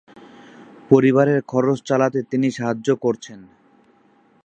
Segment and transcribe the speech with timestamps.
[0.89, 3.39] পরিবারের খরচ চালাতে তিনি সাহায্যে করছেন।